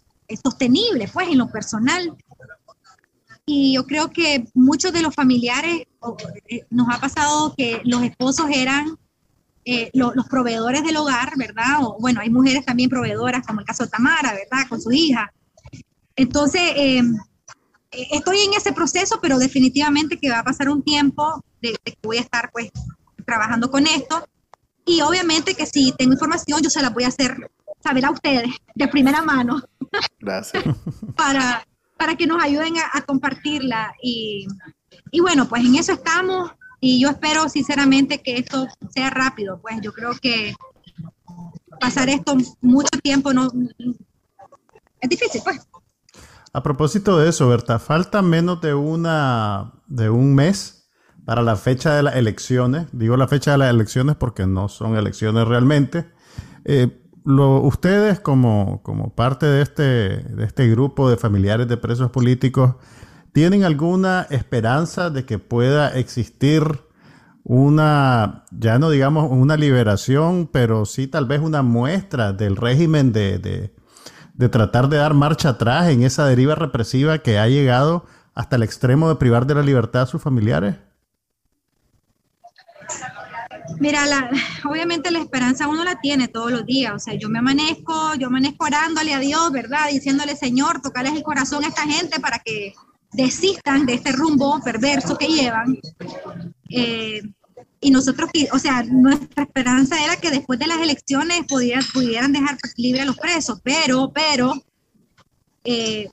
[0.41, 2.17] sostenible, pues, en lo personal.
[3.45, 5.83] Y yo creo que muchos de los familiares
[6.49, 8.97] eh, nos ha pasado que los esposos eran
[9.65, 11.79] eh, los proveedores del hogar, ¿verdad?
[11.83, 14.69] O, bueno, hay mujeres también proveedoras, como el caso de Tamara, ¿verdad?
[14.69, 15.33] Con su hija.
[16.15, 17.03] Entonces,
[18.11, 22.19] estoy en ese proceso, pero definitivamente que va a pasar un tiempo de, que voy
[22.19, 22.71] a estar pues
[23.25, 24.27] trabajando con esto.
[24.85, 27.51] Y obviamente que si tengo información, yo se la voy a hacer
[27.83, 29.63] saber a ustedes de primera mano.
[30.21, 30.65] Gracias.
[31.17, 33.95] para, para que nos ayuden a, compartirla.
[34.03, 34.47] Y,
[35.11, 36.51] y, bueno, pues en eso estamos.
[36.81, 39.61] Y yo espero sinceramente que esto sea rápido.
[39.61, 40.55] Pues yo creo que
[41.81, 43.51] pasar esto mucho tiempo no
[45.01, 45.67] es difícil, pues.
[46.57, 50.89] A propósito de eso, Berta, falta menos de una de un mes
[51.27, 52.87] para la fecha de las elecciones.
[52.93, 56.07] Digo la fecha de las elecciones porque no son elecciones realmente.
[56.65, 62.77] Eh, ustedes como, como parte de este, de este grupo de familiares de presos políticos,
[63.33, 66.63] ¿tienen alguna esperanza de que pueda existir
[67.45, 73.39] una, ya no digamos una liberación, pero sí tal vez una muestra del régimen de
[73.41, 73.76] de
[74.51, 79.09] tratar de dar marcha atrás en esa deriva represiva que ha llegado hasta el extremo
[79.09, 80.77] de privar de la libertad a sus familiares?
[83.81, 84.05] Mira,
[84.65, 86.93] obviamente la esperanza uno la tiene todos los días.
[86.95, 89.89] O sea, yo me amanezco, yo amanezco orándole a Dios, ¿verdad?
[89.91, 92.75] Diciéndole, Señor, tocarles el corazón a esta gente para que
[93.13, 95.79] desistan de este rumbo perverso que llevan.
[96.69, 97.23] Eh,
[97.81, 102.57] y nosotros, o sea, nuestra esperanza era que después de las elecciones pudieran, pudieran dejar
[102.77, 104.55] libre a los presos, pero, pero,
[105.65, 106.09] eh,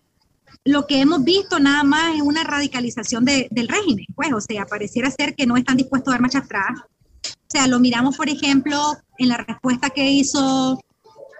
[0.65, 5.12] lo que hemos visto nada más es una radicalización del régimen, pues, o sea, pareciera
[5.12, 6.82] ser que no están dispuestos a dar marcha atrás.
[7.26, 8.80] O sea, lo miramos, por ejemplo,
[9.17, 10.80] en la respuesta que hizo,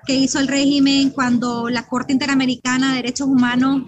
[0.06, 3.84] que hizo el régimen cuando la Corte Interamericana de Derechos Humanos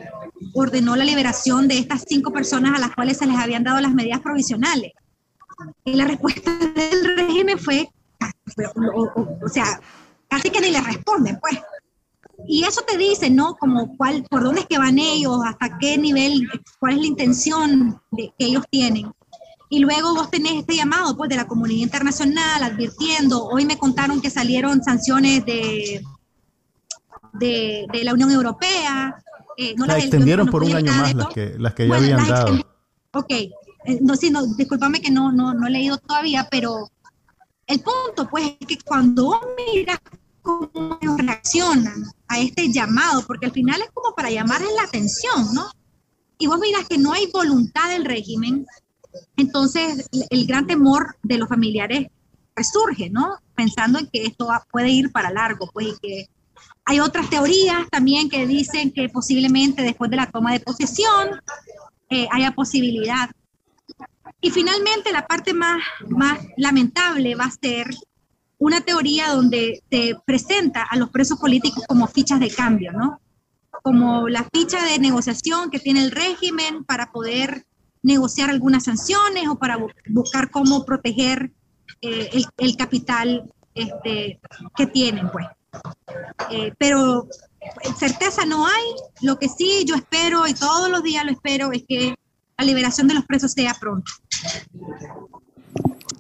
[0.54, 3.94] ordenó la liberación de estas cinco personas a las cuales se les habían dado las
[3.94, 4.94] medidas provisionales.
[5.84, 7.90] Y la respuesta del régimen fue,
[8.86, 9.80] o, sea,
[10.28, 11.60] casi que ni le responden, pues.
[12.48, 13.56] Y eso te dice, ¿no?
[13.56, 16.48] Como cuál, por dónde es que van ellos, hasta qué nivel,
[16.80, 19.12] cuál es la intención de, que ellos tienen.
[19.70, 24.22] Y luego vos tenés este llamado pues, de la comunidad internacional advirtiendo, hoy me contaron
[24.22, 26.04] que salieron sanciones de,
[27.34, 29.16] de, la Unión Europea.
[29.58, 32.60] Eh, no las extendieron por un año más las que, las que ya habían dado.
[33.14, 33.32] Ok,
[34.02, 36.90] no, sí, no, discúlpame que no, no, no he leído todavía, pero
[37.68, 39.40] el punto pues es que cuando
[39.74, 40.00] miras
[40.42, 45.66] cómo reaccionan a este llamado, porque al final es como para llamarles la atención, ¿no?
[46.38, 48.66] Y vos miras que no hay voluntad del régimen,
[49.38, 52.08] entonces el gran temor de los familiares
[52.56, 53.38] resurge, ¿no?
[53.56, 56.30] Pensando en que esto puede ir para largo, pues, y que
[56.86, 61.42] hay otras teorías también que dicen que posiblemente después de la toma de posesión
[62.10, 63.30] eh, haya posibilidad.
[64.42, 67.88] Y finalmente la parte más, más lamentable va a ser
[68.58, 73.20] una teoría donde se presenta a los presos políticos como fichas de cambio, ¿no?
[73.84, 77.66] Como la ficha de negociación que tiene el régimen para poder
[78.02, 81.52] negociar algunas sanciones o para buscar cómo proteger
[82.02, 84.40] eh, el, capital este,
[84.76, 85.48] que tienen, pues.
[86.50, 87.28] Eh, pero
[87.98, 88.84] certeza no hay.
[89.22, 92.16] Lo que sí yo espero y todos los días lo espero es que
[92.58, 94.12] la liberación de los presos sea pronto.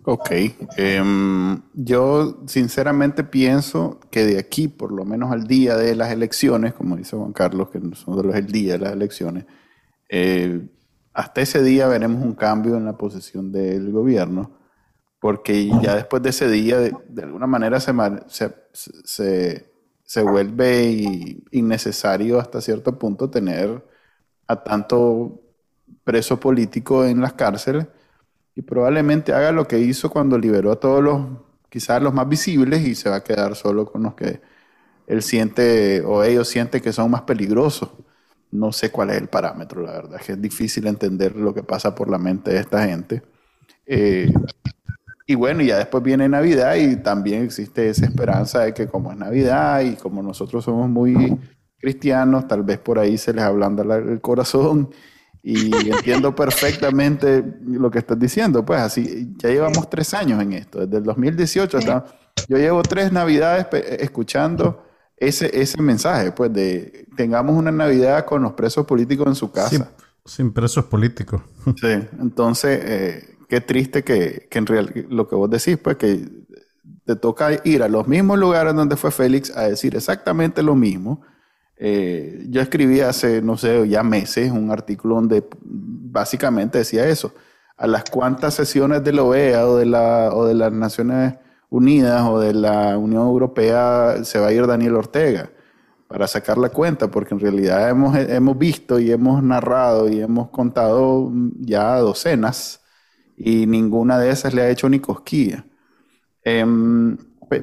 [0.07, 0.29] Ok,
[0.77, 6.73] em, yo sinceramente pienso que de aquí, por lo menos al día de las elecciones,
[6.73, 9.45] como dice Juan Carlos, que nosotros es el día de las elecciones,
[10.09, 10.67] eh,
[11.11, 14.51] hasta ese día veremos un cambio en la posición del gobierno,
[15.19, 17.93] porque ya después de ese día, de, alguna manera, se,
[18.27, 19.71] se,
[20.03, 23.83] se, vuelve innecesario hasta cierto punto tener
[24.45, 25.44] a tanto
[26.05, 27.87] preso político en las cárceles
[28.55, 31.21] y probablemente haga lo que hizo cuando liberó a todos los,
[31.69, 34.41] quizás los más visibles y se va a quedar solo con los que
[35.07, 37.91] él siente o ellos sienten que son más peligrosos
[38.55, 41.93] no sé cuál es el parámetro, la verdad, que es difícil entender lo que pasa
[41.93, 43.21] por la mente de esta gente.
[43.85, 44.31] Eh,
[45.27, 49.17] y bueno, ya después viene Navidad y también existe esa esperanza de que como es
[49.17, 51.37] Navidad y como nosotros somos muy
[51.77, 54.89] cristianos, tal vez por ahí se les ablanda el corazón
[55.47, 58.65] y entiendo perfectamente lo que estás diciendo.
[58.65, 62.05] Pues así, ya llevamos tres años en esto, desde el 2018 hasta...
[62.49, 63.67] Yo llevo tres Navidades
[63.99, 64.83] escuchando
[65.17, 69.91] ese, ese mensaje, pues, de tengamos una Navidad con los presos políticos en su casa.
[70.25, 71.41] Sin, presos políticos.
[71.79, 76.27] Sí, entonces, eh, qué triste que, que en realidad lo que vos decís, pues, que
[77.05, 81.21] te toca ir a los mismos lugares donde fue Félix a decir exactamente lo mismo.
[81.77, 87.33] Eh, yo escribí hace, no sé, ya meses un artículo donde básicamente decía eso.
[87.77, 91.35] A las cuantas sesiones de la OEA o de, la, o de las Naciones
[91.69, 95.49] Unidas o de la Unión Europea se va a ir Daniel Ortega
[96.07, 100.49] para sacar la cuenta, porque en realidad hemos, hemos visto y hemos narrado y hemos
[100.49, 102.81] contado ya docenas
[103.35, 105.65] y ninguna de esas le ha hecho ni cosquilla.
[106.43, 107.17] Em,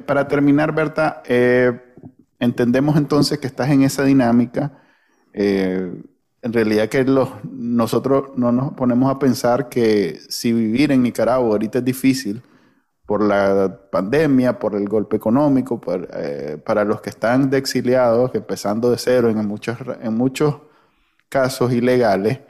[0.06, 1.91] para terminar, Berta, eh,
[2.42, 4.72] entendemos entonces que estás en esa dinámica.
[5.32, 5.92] Eh,
[6.42, 7.06] en realidad que
[7.44, 12.42] nosotros no nos ponemos a pensar que si vivir en Nicaragua ahorita es difícil,
[13.06, 15.80] por la pandemia, por el golpe económico,
[16.14, 20.56] eh, para los que están de exiliados, empezando de cero en muchos, en muchos
[21.28, 22.40] casos ilegales,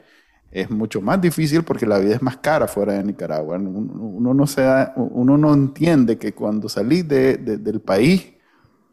[0.51, 3.57] es mucho más difícil porque la vida es más cara fuera de Nicaragua.
[3.57, 4.63] Uno no, se
[4.95, 8.32] uno no entiende que cuando salís de, del país,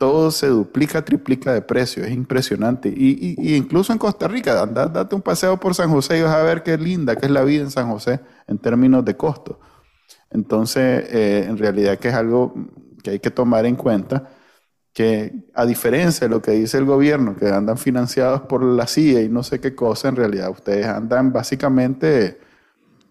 [0.01, 2.03] todo se duplica, triplica de precio.
[2.03, 2.89] Es impresionante.
[2.89, 6.43] Y, y, incluso en Costa Rica, date un paseo por San José y vas a
[6.43, 9.61] ver qué linda que es la vida en San José en términos de costo.
[10.31, 12.55] Entonces, eh, en realidad que es algo
[13.03, 14.31] que hay que tomar en cuenta,
[14.95, 19.21] que a diferencia de lo que dice el gobierno, que andan financiados por la CIA
[19.21, 22.41] y no sé qué cosa, en realidad ustedes andan básicamente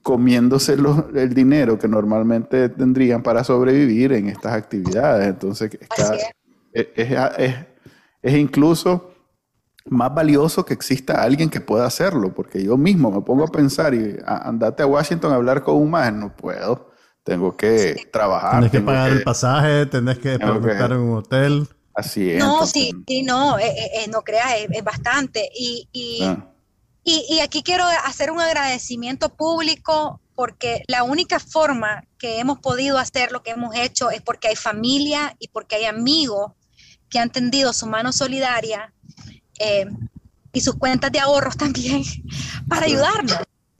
[0.01, 0.75] comiéndose
[1.13, 5.27] el dinero que normalmente tendrían para sobrevivir en estas actividades.
[5.27, 6.33] Entonces, es,
[8.23, 9.13] incluso
[9.85, 13.93] más valioso que exista alguien que pueda hacerlo, porque yo mismo me pongo a pensar
[13.93, 16.89] y andate a Washington a hablar con un más, no puedo
[17.29, 18.53] tengo que trabajar.
[18.53, 21.67] Tienes que pagar el pasaje, tenés que estar en un hotel.
[21.93, 22.39] Así es.
[22.39, 25.49] No, sí, sí, no, eh, eh, eh, no creas, es, bastante.
[26.23, 26.47] Ah.
[27.03, 32.97] Y, y, aquí quiero hacer un agradecimiento público porque la única forma que hemos podido
[32.97, 36.53] hacer lo que hemos hecho es porque hay familia y porque hay amigos
[37.09, 38.93] que han tendido su mano solidaria
[40.53, 42.03] y sus cuentas de ahorros también
[42.69, 43.37] para ayudarnos.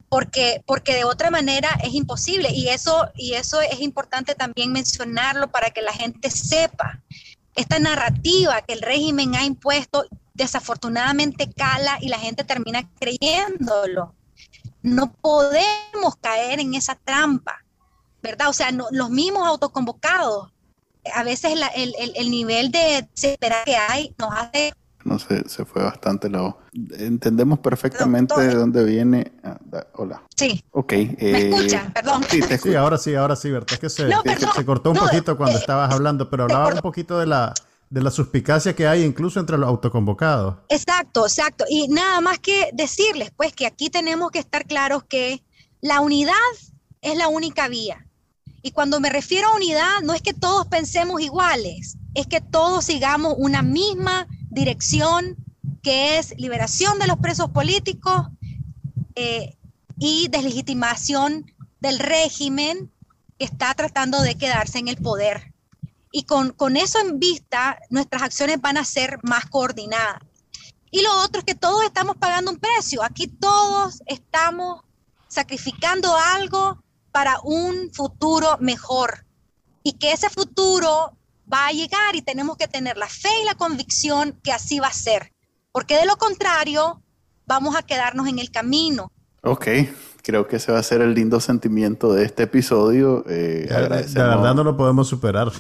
[0.09, 5.51] Porque, porque de otra manera es imposible y eso, y eso es importante también mencionarlo
[5.51, 6.99] para que la gente sepa.
[7.55, 14.15] Esta narrativa que el régimen ha impuesto desafortunadamente cala y la gente termina creyéndolo.
[14.81, 17.63] No podemos caer en esa trampa,
[18.23, 18.49] ¿verdad?
[18.49, 20.51] O sea, los mismos autoconvocados,
[21.13, 24.73] a veces el, nivel de desesperanza que hay nos hace
[25.05, 29.31] no sé, se fue bastante la Entendemos perfectamente de dónde viene.
[29.43, 29.57] Ah,
[29.93, 30.23] hola.
[30.35, 30.63] Sí.
[30.71, 30.91] Ok.
[30.91, 31.91] ¿Me eh, escucha?
[31.93, 32.23] Perdón.
[32.29, 33.75] Sí, ahora sí, ahora sí, Berta.
[33.75, 34.07] Es que se,
[34.55, 37.53] se cortó un poquito cuando eh, estabas hablando, pero hablaba un poquito de la,
[37.89, 40.57] de la suspicacia que hay incluso entre los autoconvocados.
[40.67, 41.65] Exacto, exacto.
[41.69, 45.41] Y nada más que decirles, pues, que aquí tenemos que estar claros que
[45.81, 46.33] la unidad
[47.01, 48.05] es la única vía.
[48.61, 52.85] Y cuando me refiero a unidad, no es que todos pensemos iguales, es que todos
[52.85, 55.37] sigamos una misma dirección,
[55.81, 58.27] que es liberación de los presos políticos
[59.15, 59.55] eh,
[59.97, 62.91] y deslegitimación del régimen
[63.37, 65.53] que está tratando de quedarse en el poder
[66.11, 70.21] y con, eso en vista, nuestras acciones van a ser más coordinadas.
[70.91, 73.03] Y lo otro es que todos estamos pagando un precio.
[73.03, 74.81] Aquí todos estamos
[75.27, 76.83] sacrificando algo
[77.19, 79.25] para un futuro mejor.
[79.83, 81.17] Y que ese futuro
[81.51, 84.87] va a llegar y tenemos que tener la fe y la convicción que así va
[84.87, 85.33] a ser.
[85.73, 87.01] Porque de lo contrario,
[87.45, 89.11] vamos a quedarnos en el camino.
[89.43, 89.67] Ok,
[90.23, 93.25] creo que ese va a ser el lindo sentimiento de este episodio.
[93.27, 95.51] Eh, de, verdad no lo podemos superar.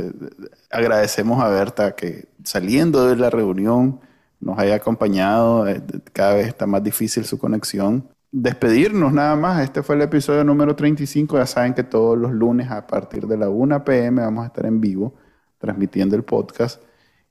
[0.72, 4.00] agradecemos a Berta que saliendo de la reunión
[4.40, 5.68] nos haya acompañado.
[5.68, 5.80] Eh,
[6.12, 8.08] cada vez está más difícil su conexión.
[8.30, 9.62] Despedirnos nada más.
[9.62, 11.38] Este fue el episodio número 35.
[11.38, 14.66] Ya saben que todos los lunes a partir de la 1 pm vamos a estar
[14.66, 15.14] en vivo
[15.58, 16.82] transmitiendo el podcast.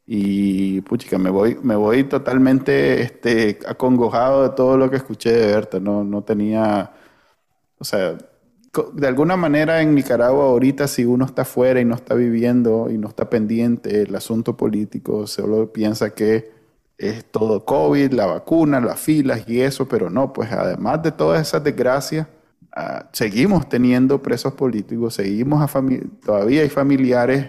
[0.06, 5.48] Y puchica, me voy, me voy totalmente este, acongojado de todo lo que escuché de
[5.48, 5.80] Berta.
[5.80, 6.92] No, no tenía,
[7.78, 8.18] o sea,
[8.94, 12.98] de alguna manera en Nicaragua ahorita si uno está fuera y no está viviendo y
[12.98, 16.57] no está pendiente el asunto político, solo piensa que
[16.98, 21.48] es todo COVID, la vacuna, las filas y eso, pero no, pues además de todas
[21.48, 22.28] esas desgracias,
[22.76, 25.82] ah, seguimos teniendo presos políticos, seguimos a
[26.24, 27.48] todavía hay familiares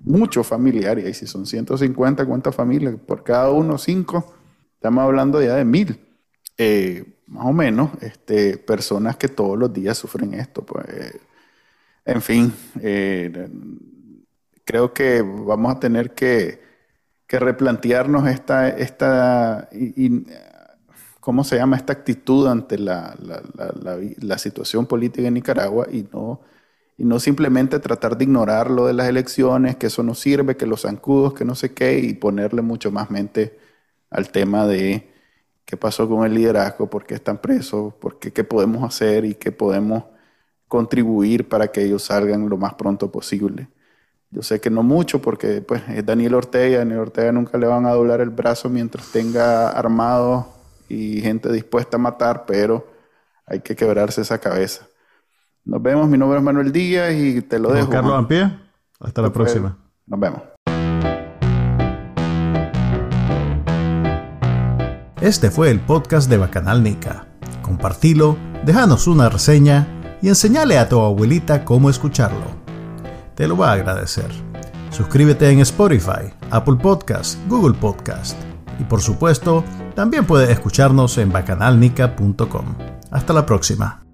[0.00, 2.94] muchos familiares, y si son 150, ¿cuántas familias?
[3.06, 4.34] Por cada uno, cinco,
[4.74, 6.00] estamos hablando ya de mil,
[6.56, 10.64] eh, más o menos, este, personas que todos los días sufren esto.
[10.64, 10.86] Pues,
[12.04, 13.48] en fin, eh,
[14.64, 16.67] creo que vamos a tener que,
[17.28, 19.68] replantearnos esta, esta
[21.20, 21.76] ¿cómo se llama?
[21.76, 23.14] Esta actitud ante la,
[24.18, 26.40] la situación política en Nicaragua y no
[26.98, 30.66] y no simplemente tratar de ignorar lo de las elecciones, que eso no sirve, que
[30.66, 33.58] los zancudos, que no sé qué, y ponerle mucho más mente
[34.10, 35.08] al tema de
[35.64, 39.34] qué pasó con el liderazgo, por qué están presos, por qué, qué podemos hacer y
[39.36, 40.04] qué podemos
[40.68, 43.68] contribuir para que ellos salgan lo más pronto posible.
[44.30, 47.86] Yo sé que no mucho porque pues, es Daniel Ortega, Daniel Ortega nunca le van
[47.86, 50.48] a doblar el brazo mientras tenga armado
[50.88, 52.86] y gente dispuesta a matar, pero
[53.46, 54.86] hay que quebrarse esa cabeza.
[55.64, 57.88] Nos vemos, mi nombre es Manuel Díaz y te lo dejo.
[57.88, 58.50] Carlos Ampie,
[59.00, 59.78] hasta la próxima.
[60.06, 60.42] Nos vemos.
[65.22, 67.26] Este fue el podcast de Bacanal Nica.
[67.62, 72.57] Compartilo, déjanos una reseña y enseñale a tu abuelita cómo escucharlo.
[73.38, 74.28] Te lo va a agradecer.
[74.90, 78.36] Suscríbete en Spotify, Apple Podcast, Google Podcast
[78.80, 79.62] y por supuesto,
[79.94, 82.74] también puedes escucharnos en bacanalnica.com.
[83.12, 84.07] Hasta la próxima.